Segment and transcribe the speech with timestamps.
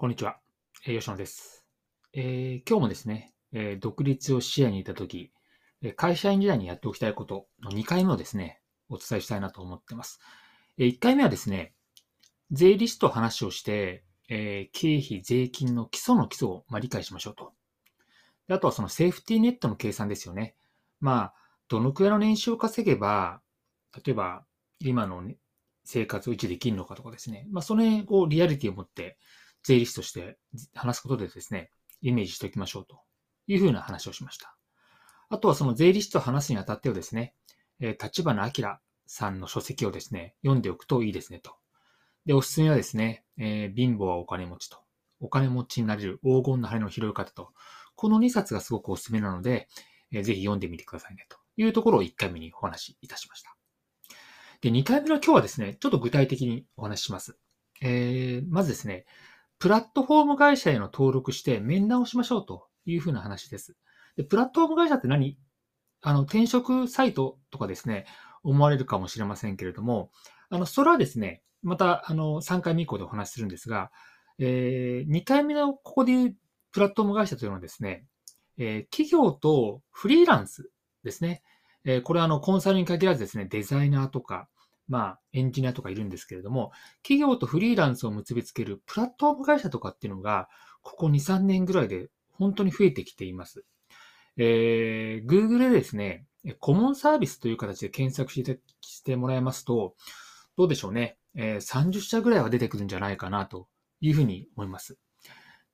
[0.00, 0.38] こんにちは。
[0.82, 1.66] 吉野です、
[2.14, 5.30] えー、今日もですね、えー、独立を視野にいたとき、
[5.94, 10.18] 会社員時代にやっておきたいことの2回目をですね、お伝えしたいなと思ってます。
[10.78, 11.74] え1回目はですね、
[12.50, 17.52] 税理士と話をして、え経費、税金の基礎の基礎を、まあ、理解しましょうと。
[18.48, 20.54] あとはそのセーフティーネットの計算ですよね。
[21.00, 21.34] まあ、
[21.68, 23.42] どのくらいの年収を稼げば、
[24.02, 24.46] 例えば
[24.78, 25.36] 今の、ね、
[25.84, 27.46] 生活を維持できるのかとかですね。
[27.50, 29.18] まあ、その辺をリアリティを持って、
[29.62, 30.38] 税理士として
[30.74, 31.70] 話すことでですね、
[32.02, 33.00] イメージしておきましょうと
[33.46, 34.56] いうふうな話をしました。
[35.28, 37.34] あとはその税理士と話すにあたってはですね、
[37.80, 41.56] 立花明さんの書籍をですね、読んでおくといいですねと。
[42.26, 44.78] で、おすすめはですね、えー、貧乏はお金持ちと。
[45.20, 47.52] お金持ちになれる黄金の羽の拾い方と。
[47.96, 49.68] この2冊がすごくおすすめなので、
[50.12, 53.56] えー、ぜひ読んでみてくださいねというところを1回目にお話しいたしました。
[54.60, 57.38] で、2回目の今日はですね、ちょっと具体的にお話しします。
[57.82, 59.06] えー、まずですね、
[59.60, 63.76] プラットフォーム会社への登録して面談をしましょうというふうな話です。
[64.16, 65.38] で、プラットフォーム会社って何？
[66.00, 68.06] あの、転職サイトとかですね、
[68.42, 70.10] 思われるかもしれませんけれども、
[70.48, 73.90] あの、それはですね、また、あの、3回目以降でお話しするんですが、
[74.38, 76.36] えー、2回目のここで言う
[76.72, 78.06] プラットフォーム会社というのはですね、
[78.56, 80.70] えー、企業とフリーランス
[81.04, 81.42] ですね。
[81.84, 84.48] えー、これはあの、コンサルに限らずですね、デザイナーとか、
[84.90, 90.48] まあ、エンジニアとかいるんですけれども、企業とフリーランスを結びつけるプラットフォーム会社とかっていうのが、
[90.82, 93.64] ここ2、3年ぐらいで本当に増えてきています。
[94.36, 96.26] えー、Google でですね、
[96.58, 99.94] コモンサービスという形で検索してしてもらいますと、
[100.56, 103.68] どうでしょうね、えー、30社ぐらいは出てくるんじゃないかなと
[104.00, 104.98] いうふうに思います。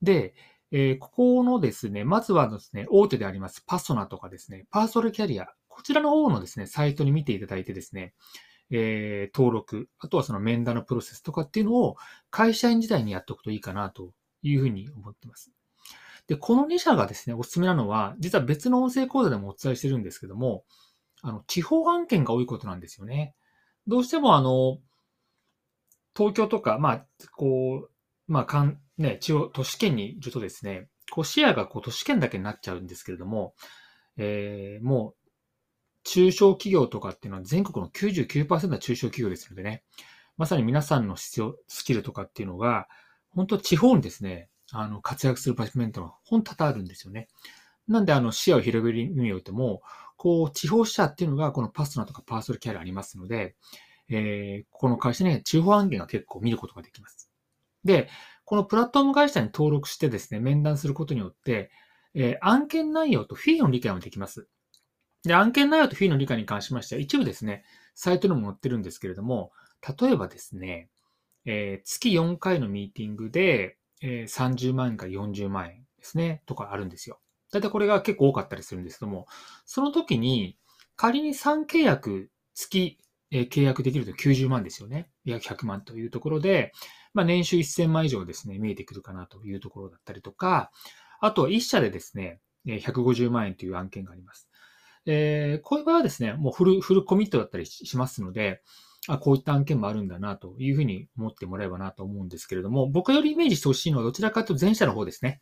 [0.00, 0.34] で、
[0.70, 8.14] えー、ここのですね、まずはですね、大手でありますパソナとかですね、パーソルキャリア、こちらの方のですね、サイトに見ていただいてですね、
[8.74, 11.96] えー、登録、あとはその面談のプロセスとかっていうのを
[12.30, 15.52] 会社員時代にやっておくといいかなというふうに思ってます。
[16.26, 20.64] で、この2社がですね、おすすめなのは、実は別の音声講座でもお伝えしてるんですけども、
[21.20, 23.34] あの、地方案件が多いことなんですよね。
[23.86, 24.78] どうしてもあの、
[26.16, 27.06] 東京とか、まあ、
[27.36, 27.90] こう、
[28.26, 33.54] まあ、かん、ね、地方、都市圏にいるとですね、こう視野がこう都市圏だけになっちゃうんですけれども、
[34.16, 35.21] えー、もう
[36.04, 39.84] 中小企業とかっていうのは全国の99%は中小企業ですのでね、
[40.36, 42.88] まさに皆さんの必要、スキルとかっていうのが、
[43.30, 47.28] 本当地方にですね、あの、活躍する場面というのは本当多々あるんですよね。
[47.88, 49.82] なんで、あの、視野を広げる意味においても、
[50.16, 53.56] こう、地方支社っていうのが、このパスナとかパーソルキャリアありますので、
[54.08, 57.30] えー、この会社ね、地方案件が結構見ることができます。
[57.84, 58.08] で、
[58.44, 61.70] このプラットフォーム会社に登録してですね、面談することによって、
[62.14, 64.48] えー、案件内容とフィーの理解もできます。
[65.24, 69.52] で、案件内容とフィーの理解に関しましては、一部ですね、サイトにも載ってるんですけれども、
[70.00, 70.88] 例えばですね、
[71.44, 77.20] えー、月4回のミーティングで、えー、30万円から40万円ですね、とかあるんですよ。
[77.52, 79.26] だいたいこれが結構多かったりするんですけども、
[79.64, 80.56] その時に、
[80.96, 82.98] 仮に3契約、月、
[83.30, 85.08] えー、契約できると90万ですよね。
[85.24, 86.72] 約100万というところで、
[87.14, 90.70] まあ、年収1000万以上ですね、見えてくるかなというところだったりとか、
[91.20, 94.48] あとは1社でですね、150万円という案件があります。
[95.06, 98.62] えー、こういう場合はですね、もうフル、フルコミットだったりしますので、
[99.08, 105.40] あ、こういった案件もあるんだなというふうに思ってもらえばなと思うんですけれども、僕よりイメージしてほしいのはどちらかというと前者の方ですね。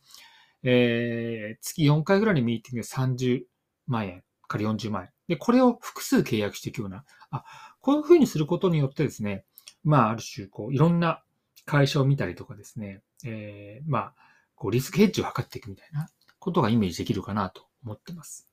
[0.63, 3.43] えー、月4回ぐらいのミーティングで30
[3.87, 5.09] 万円から40万円。
[5.27, 7.43] で、これを複数契約していくような、あ、
[7.81, 9.45] こういうふうにすることによってですね、
[9.83, 11.23] まあ、ある種、こう、いろんな
[11.65, 14.13] 会社を見たりとかですね、えー、まあ、
[14.55, 18.50] こう、リスクヘッジを図っていくみたいなことがイメージできるかなと思ってます。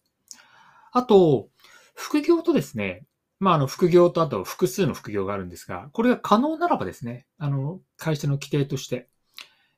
[0.92, 1.48] あと、
[1.94, 3.04] 副業とですね、
[3.40, 9.08] まあ、あの、副業とあと複数の副業があるんですが、これが可能ならばですね、あの、会社の規定として、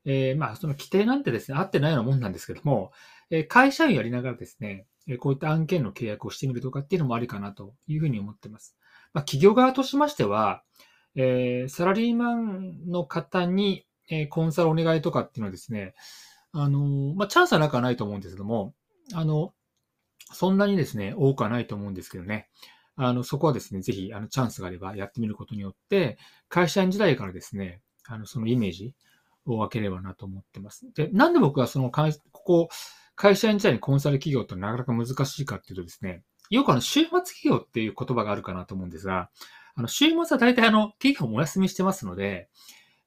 [0.04, 2.92] えー、まあ、その規定なんてですね、合ってないようなもんなんですけども、
[3.30, 8.76] えー、会社員やりながらですね、え、こういった案件の契約をしてみるとかっていうのもありかなというふうに思ってます。
[9.12, 10.62] まあ、企業側としましては、
[11.16, 15.94] えー、サラリーマンの方に、えー、コンサルお願いとかっていうのはですね、
[16.52, 18.74] あの、まあ、チャンスはなくはないと思うんですけども、
[19.14, 19.52] あの、
[20.32, 22.48] そんなにですね、多くはないと思うんですけどね。
[22.96, 26.18] あの、そこはですね、ぜひ、あの、チャンスがあればやってみることによって、
[26.48, 28.92] 会社員時代からですね、あの、そのイメージ
[29.46, 30.86] を分ければなと思ってます。
[30.94, 32.68] で、なんで僕はその、ここ、
[33.14, 39.30] 会社員時代にコンサル企業ってなかなか難しいかっていうとですね、よくあの、週末企業っていう言葉があるかなと思うんですが、
[39.74, 42.48] あの、週末は大体あの、企業もお休みしてますので、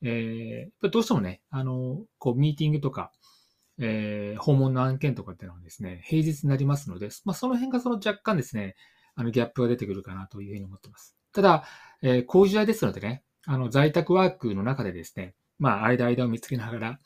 [0.01, 3.11] えー、どうしてもね、あの、こう、ミーティングとか、
[3.79, 8.75] えー、訪問の案件とかっていうのはですね、平日になりますので、まあ、その辺がその若干ですね、
[9.15, 11.15] あの、ギャップが出てくるかなというふうに思ってます。
[11.33, 11.65] ただ、
[12.01, 16.99] えー、こういう時代ですのでね、あの、在宅ワークの中でですね、まあ、間間を見つけながら、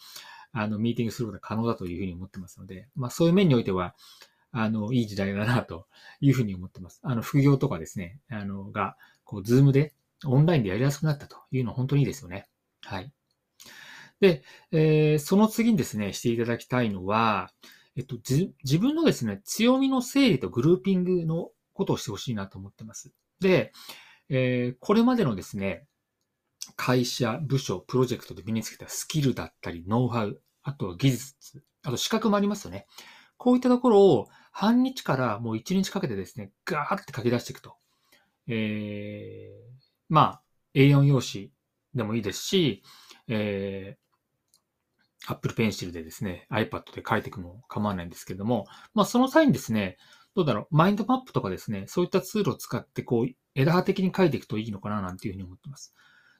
[0.51, 3.95] あの、ミーティングすることが可能だというふうに思ってますので、まあ、そういう面においては、
[4.51, 5.87] あの、いい時代だな、と
[6.21, 6.99] いうふうに思ってます。
[7.03, 9.93] あの、副業とかですね、あの、が、こう、ズームで、
[10.25, 12.47] オンラインでやりやすくなったというのは本当にいいですよね。
[12.81, 13.11] はい。
[14.19, 17.51] で、えー、その次にですね、していただきたいのは、
[17.95, 18.17] えっと、
[18.63, 23.11] 自分のですね、強みの整理とグルーピングのことをしてほしいなと思ってます。
[23.39, 23.71] で、
[24.29, 25.87] えー、これまでのですね、
[26.75, 32.85] 会社、部署、プロジェクトで身につけたスキルだったり、ノウハウ、あとは技術、あと資格もありますよね。
[33.37, 37.75] こういったところを半日からもう一日かけてですね、ガーって書き出していくと。
[38.47, 39.77] えー、
[40.09, 40.41] まあ、
[40.75, 41.51] A4 用紙
[41.93, 42.83] でもいいですし、
[43.27, 44.06] えー、
[45.27, 49.97] Apple Pencil でですね、iPad で書いていくのも構わないんですけれども、まあその際にですね、
[50.35, 55.93] どうだろう、マインドマップとかですね、そういったツールを使ってこう、枝葉的に書いていくといいのかななんていうふうに思ってます。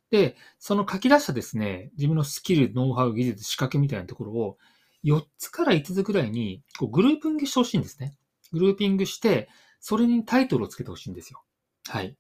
[0.10, 4.58] で、その書き出したですね、自分のスキル、ノウハウ、技術、仕掛けみたいなところを
[5.04, 8.16] 4つから5つぐらいにこうグルーピングしてほしいんですね。
[8.54, 9.50] グルーピングして、
[9.80, 11.44] それにタイトルをつけてほしいんですよ。
[11.88, 12.16] はい。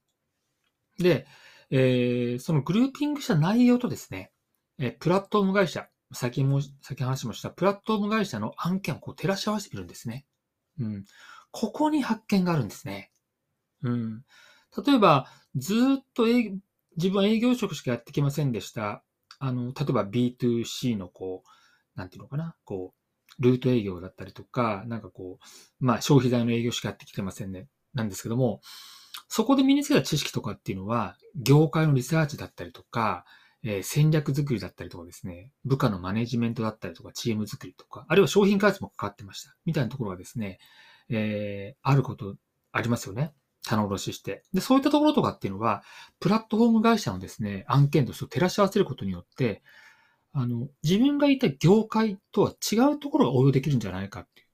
[0.99, 1.25] で、
[1.69, 4.31] えー、そのグルーピングした内容とですね、
[4.79, 10.25] えプラットフォーム会社、先も、先話もしたプラットフォーム会社の案件をこう照らし合わせてみるんですね。
[10.79, 11.05] うん。
[11.51, 13.11] ここに発見があるんですね。
[13.83, 14.23] うん。
[14.85, 19.03] 例えば、ずっと自分は営業職しかやってきませんでした。
[19.39, 22.93] あの、例えば B2C のこう、なんていうのかな、こ
[23.39, 25.45] う、ルート営業だったりとか、なんかこう、
[25.85, 27.67] まあ消費財の営業しかやってきてませんね。
[27.93, 28.61] なんですけども、
[29.27, 33.25] そこで身につけた知識とかっていうのは、業界のリサーチだったりとか、
[33.63, 39.55] えー、戦略作りだったりとかですね、部下のマネジメントだったりとか、チーム作りとか、あるいは商品開発もかかってました。
[39.65, 40.59] みたいなところがですね、
[41.09, 42.35] えー、あること
[42.71, 43.33] ありますよね。
[43.63, 44.43] 棚卸しして。
[44.53, 45.83] で、そういったところとかっていうのは、
[46.19, 49.61] プラットフォーム会社のですね、案件として照らし合わせることによって、
[50.31, 54.47] あの、自分がいた業界とは違うところが応用できるんじゃないかっていう。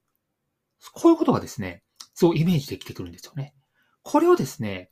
[0.94, 1.84] こういうことがですね、
[2.14, 3.54] そうイメージできてくるんですよね。
[4.02, 4.90] これをですね、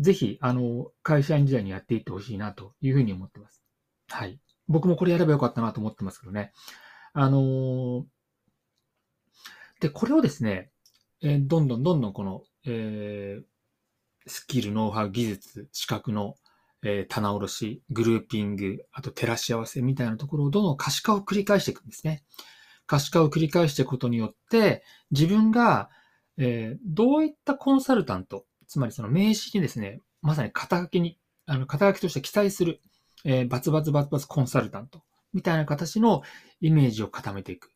[0.00, 3.62] ぜひ、あの、会社員時代にやっていってほしいなというふうに思ってます。
[4.08, 4.40] はい。
[4.66, 6.52] 僕もこれやればよかったなと思ってますけどね。
[7.12, 8.06] あの
[9.80, 10.70] で、これをですね、
[11.22, 13.44] えー、どんどんどんどんこの、えー、
[14.26, 16.36] スキル、ノウハウ、技術、資格の、
[16.82, 22.24] えー、棚卸し、グルーピング、あと照らし合わせみたいなところをどんどん可視化を繰り返していくんですね。
[22.86, 25.90] 可視化を繰り返していくことによって、自分が、
[26.38, 32.80] えー、どういったコンサルタント、つまりその名刺にですね、まさに肩書きに、あの、肩書きとして記載する、
[33.24, 35.02] えー、バツバツバツバツコンサルタント、
[35.32, 36.22] みたいな形の
[36.60, 37.72] イメージを固めていく。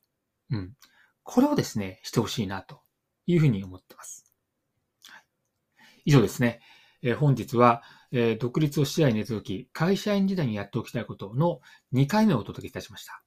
[0.51, 0.77] うん。
[1.25, 2.81] これをですね、してほしいなと
[3.27, 4.33] いうふうに思ってます。
[5.09, 5.25] はい、
[6.05, 6.61] 以上ですね。
[7.03, 7.83] えー、本日は、
[8.13, 11.61] えー、独立を視野に入れたとき、会社員時代にやっておきたいことの
[11.93, 13.24] 2回目をお届けいたしました。